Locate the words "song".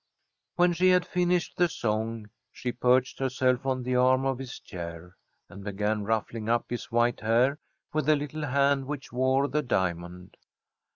1.69-2.31